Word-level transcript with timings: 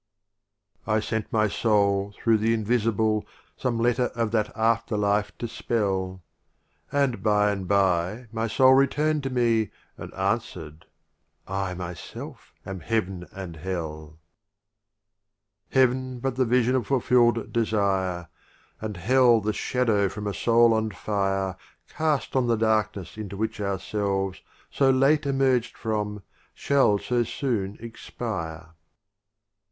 24 0.85 0.95
LXVI. 0.95 0.97
I 0.97 0.99
sent 0.99 1.31
my 1.31 1.47
Soul 1.47 2.13
through 2.17 2.37
the 2.39 2.55
In 2.55 2.63
RubaUyat 2.63 2.67
visible> 2.67 3.21
°Kh 3.21 3.21
a 3.21 3.25
ma 3.25 3.27
L 3.27 3.31
Some 3.57 3.79
letter 3.79 4.05
of 4.15 4.31
that 4.31 4.57
After 4.57 4.97
life 4.97 5.31
to 5.37 5.47
spell: 5.47 6.23
And 6.91 7.21
by 7.21 7.51
and 7.51 7.67
by 7.67 8.25
my 8.31 8.47
Soul 8.47 8.73
return'd 8.73 9.21
to 9.21 9.29
me, 9.29 9.69
And 9.97 10.11
answer'd 10.15 10.87
"I 11.47 11.75
Myself 11.75 12.51
am 12.65 12.79
Heav'n 12.79 13.27
and 13.31 13.57
Hell:" 13.57 14.17
LZVII. 15.69 15.73
Heav'n 15.75 16.19
but 16.19 16.35
the 16.35 16.45
Vision 16.45 16.73
of 16.75 16.87
fulfill'd 16.87 17.53
Desire, 17.53 18.27
And 18.81 18.97
Hell 18.97 19.39
the 19.39 19.53
Shadow 19.53 20.09
from 20.09 20.25
a 20.25 20.33
Soul 20.33 20.73
on 20.73 20.89
fire, 20.89 21.55
Cast 21.89 22.35
on 22.35 22.47
the 22.47 22.57
Darkness 22.57 23.17
into 23.17 23.37
which 23.37 23.61
Ourselves, 23.61 24.41
So 24.71 24.89
late 24.89 25.27
emerged 25.27 25.77
from, 25.77 26.23
shall 26.55 26.97
so 26.97 27.21
soon 27.21 27.77
expire. 27.79 28.69